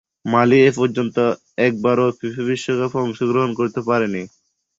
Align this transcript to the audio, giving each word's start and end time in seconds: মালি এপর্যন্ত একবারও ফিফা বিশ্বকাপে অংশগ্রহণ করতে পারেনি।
মালি 0.25 0.57
এপর্যন্ত 0.69 1.17
একবারও 1.59 2.07
ফিফা 2.17 2.43
বিশ্বকাপে 2.49 2.97
অংশগ্রহণ 3.05 3.51
করতে 3.59 3.79
পারেনি। 3.89 4.23